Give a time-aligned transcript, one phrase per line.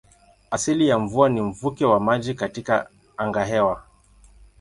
[0.51, 3.83] Asili ya mvua ni mvuke wa maji katika angahewa.